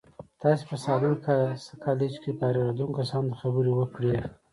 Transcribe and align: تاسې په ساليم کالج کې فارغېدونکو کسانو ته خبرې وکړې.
تاسې 0.41 0.63
په 0.69 0.75
ساليم 0.85 1.15
کالج 1.85 2.13
کې 2.23 2.31
فارغېدونکو 2.39 2.97
کسانو 2.99 3.29
ته 3.31 3.37
خبرې 3.41 3.71
وکړې. 3.75 4.13